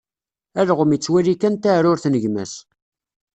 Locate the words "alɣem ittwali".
0.59-1.35